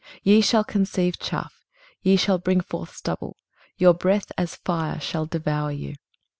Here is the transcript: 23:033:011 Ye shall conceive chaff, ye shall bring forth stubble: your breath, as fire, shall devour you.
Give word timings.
23:033:011 0.01 0.09
Ye 0.23 0.41
shall 0.41 0.63
conceive 0.63 1.19
chaff, 1.19 1.53
ye 2.01 2.15
shall 2.15 2.39
bring 2.39 2.59
forth 2.59 2.95
stubble: 2.95 3.37
your 3.77 3.93
breath, 3.93 4.31
as 4.35 4.55
fire, 4.55 4.99
shall 4.99 5.27
devour 5.27 5.71
you. 5.71 5.93